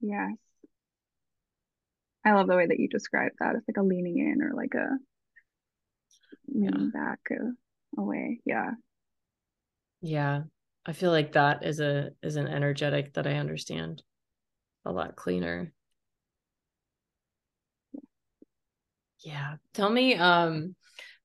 [0.00, 0.36] yes
[2.24, 4.74] i love the way that you describe that it's like a leaning in or like
[4.74, 4.98] a
[6.48, 7.50] leaning back uh,
[8.00, 8.72] away yeah
[10.00, 10.44] Yeah.
[10.86, 14.02] I feel like that is a is an energetic that I understand
[14.84, 15.72] a lot cleaner.
[19.26, 19.56] Yeah.
[19.74, 20.76] Tell me um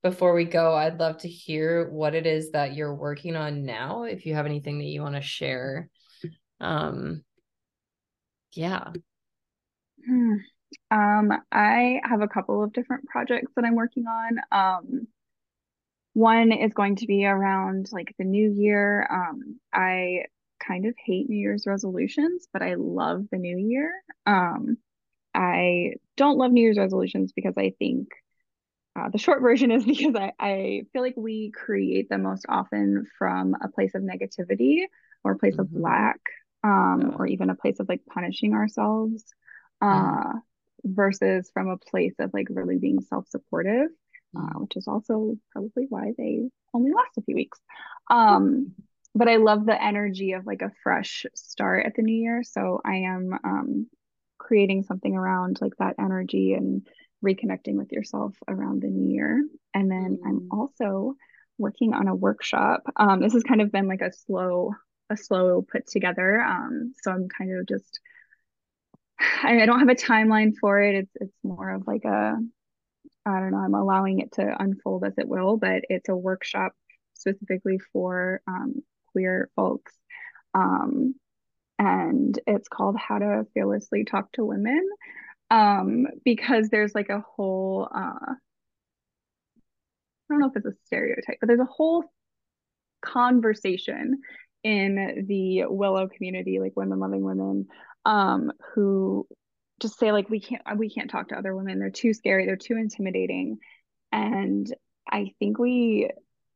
[0.01, 4.03] before we go, I'd love to hear what it is that you're working on now
[4.03, 5.87] if you have anything that you want to share.
[6.59, 7.23] Um
[8.53, 8.91] yeah.
[10.05, 10.37] Hmm.
[10.89, 14.39] Um, I have a couple of different projects that I'm working on.
[14.51, 15.07] Um,
[16.13, 19.07] one is going to be around like the new year.
[19.11, 20.25] Um, I
[20.65, 23.91] kind of hate New Year's resolutions, but I love the new year.
[24.25, 24.77] Um,
[25.33, 28.09] I don't love New Year's resolutions because I think
[28.99, 33.05] uh, the short version is because I, I feel like we create them most often
[33.17, 34.83] from a place of negativity
[35.23, 35.81] or a place of Mhm.
[35.81, 36.19] lack,
[36.63, 37.15] um, Yeah.
[37.17, 39.23] or even a place of like punishing ourselves,
[39.81, 40.33] uh,
[40.83, 43.89] versus from a place of like really being self-supportive,
[44.35, 44.61] uh, Mm.
[44.61, 47.59] which is also probably why they only last a few weeks.
[48.09, 48.73] Um,
[49.13, 52.43] but I love the energy of like a fresh start at the new year.
[52.43, 53.87] So I am um,
[54.41, 56.87] creating something around like that energy and
[57.23, 59.47] reconnecting with yourself around the new year.
[59.73, 60.27] And then Mm.
[60.27, 61.15] I'm also
[61.57, 62.83] working on a workshop.
[62.95, 64.73] Um, this has kind of been like a slow,
[65.09, 66.41] a slow put together.
[66.41, 67.99] Um, so I'm kind of just,
[69.43, 70.95] I, I don't have a timeline for it.
[70.95, 72.37] It's it's more of like a,
[73.25, 76.73] I don't know, I'm allowing it to unfold as it will, but it's a workshop
[77.13, 78.83] specifically for um,
[79.13, 79.93] queer folks.
[80.53, 81.15] Um,
[81.81, 84.87] and it's called How to Fearlessly Talk to Women
[85.49, 88.33] um because there's like a whole uh
[90.31, 92.05] I don't know if it's a stereotype, but there's a whole
[93.01, 94.21] conversation
[94.63, 97.67] in the Willow community, like women loving women,
[98.05, 99.27] um, who
[99.81, 101.79] just say like we can't we can't talk to other women.
[101.79, 103.57] They're too scary, they're too intimidating.
[104.11, 104.73] And
[105.11, 106.09] I think we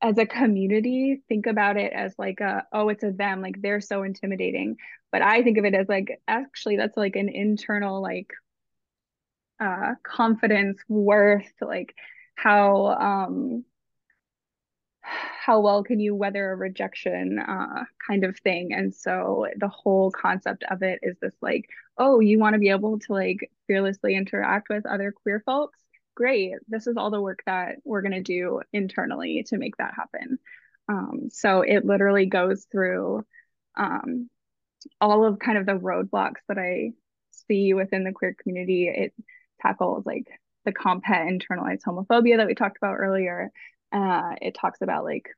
[0.06, 3.82] as a community think about it as like a oh it's a them like they're
[3.82, 4.78] so intimidating.
[5.12, 8.32] But i think of it as like actually that's like an internal like
[9.60, 11.96] uh confidence worth like
[12.36, 13.64] how um
[15.02, 18.74] how well can you weather a rejection uh kind of thing.
[18.74, 21.66] And so the whole concept of it is this like
[21.98, 25.80] oh you want to be able to like fearlessly interact with other queer folks
[26.16, 26.54] great.
[26.68, 30.40] This is all the work that we're going to do internally to make that happen.
[30.88, 33.26] Um so it literally goes through
[33.78, 34.30] um
[35.02, 36.92] all of kind of the roadblocks that i
[37.48, 38.88] see within the queer community.
[38.88, 39.14] It
[39.62, 40.28] tackles like
[40.66, 43.52] the compet internalized homophobia that we talked about earlier.
[43.92, 45.30] Uh, it talks about like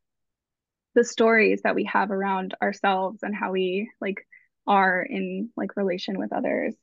[0.95, 4.25] the stories that we have around ourselves and how we like
[4.65, 6.75] are in like relation with others.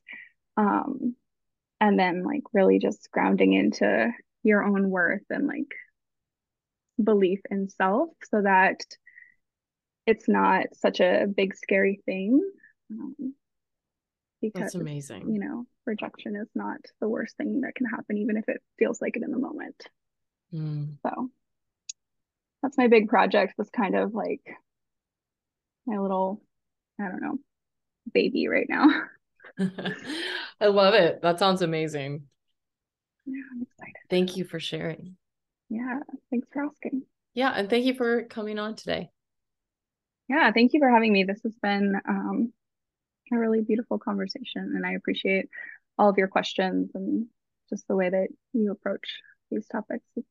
[0.56, 1.16] Um
[1.80, 4.10] and then like really just grounding into
[4.42, 5.72] your own worth and like
[7.02, 8.80] belief in self so that
[10.06, 12.40] it's not such a big scary thing
[12.92, 13.34] um,
[14.40, 15.32] because That's amazing.
[15.32, 19.00] you know rejection is not the worst thing that can happen even if it feels
[19.00, 19.76] like it in the moment
[20.54, 20.96] Mm.
[21.02, 21.30] So
[22.62, 23.54] that's my big project.
[23.58, 24.42] this kind of like
[25.86, 26.42] my little,
[27.00, 27.38] I don't know,
[28.12, 28.86] baby right now.
[30.60, 31.22] I love it.
[31.22, 32.24] That sounds amazing.
[33.26, 33.94] Yeah, I'm excited.
[34.10, 35.16] Thank you for sharing.
[35.68, 36.00] Yeah,
[36.30, 37.02] thanks for asking.
[37.34, 39.10] Yeah, and thank you for coming on today.
[40.28, 41.24] Yeah, thank you for having me.
[41.24, 42.52] This has been um,
[43.32, 45.48] a really beautiful conversation, and I appreciate
[45.98, 47.26] all of your questions and
[47.70, 50.04] just the way that you approach these topics.
[50.16, 50.28] It's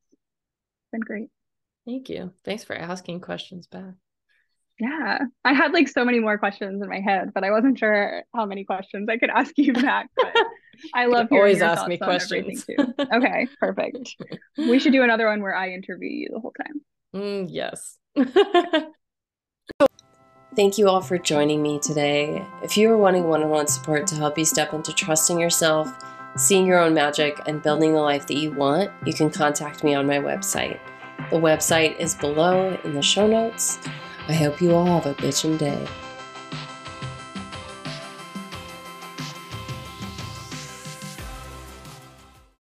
[0.91, 1.29] been great.
[1.85, 2.31] Thank you.
[2.43, 3.95] Thanks for asking questions back.
[4.83, 8.23] Yeah, I had like so many more questions in my head, but I wasn't sure
[8.35, 10.09] how many questions I could ask you back.
[10.15, 10.35] But
[10.93, 12.65] I love you always ask me questions.
[12.65, 12.75] too.
[12.99, 14.13] Okay, perfect.
[14.57, 16.81] we should do another one where I interview you the whole time.
[17.15, 17.97] Mm, yes.
[20.55, 22.45] Thank you all for joining me today.
[22.61, 25.95] If you are wanting one on one support to help you step into trusting yourself,
[26.35, 29.93] seeing your own magic, and building the life that you want, you can contact me
[29.93, 30.79] on my website.
[31.29, 33.79] The website is below in the show notes.
[34.29, 35.85] I hope you all have a bitchin' day.